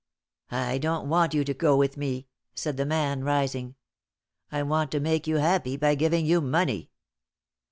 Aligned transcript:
"I 0.49 0.79
don't 0.79 1.07
want 1.09 1.35
you 1.35 1.43
to 1.43 1.53
go 1.53 1.77
with 1.77 1.95
me," 1.95 2.25
said 2.55 2.75
the 2.75 2.87
man, 2.87 3.23
rising. 3.23 3.75
"I 4.51 4.63
want 4.63 4.89
to 4.93 4.99
make 4.99 5.27
you 5.27 5.35
happy 5.35 5.77
by 5.77 5.93
giving 5.93 6.25
you 6.25 6.41
money." 6.41 6.89